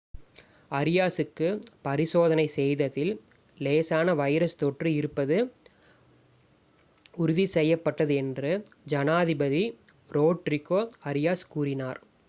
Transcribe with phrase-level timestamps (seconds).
[0.71, 1.47] அரியாஸுக்கு
[1.83, 3.11] பரிசோதனை செய்ததில்
[3.57, 5.37] லேசான வைரஸ் தொற்று இருப்பது
[7.17, 8.51] உறுதி செய்யப்பட்டது என்று
[8.87, 9.63] ஜனாதிபதி
[10.09, 12.01] ரோட்ரிகோ அரியாஸ் கூறினார்